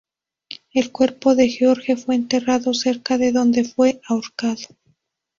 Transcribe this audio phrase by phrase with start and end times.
[0.73, 4.63] El cuerpo de George fue enterrado cerca de donde fue ahorcado.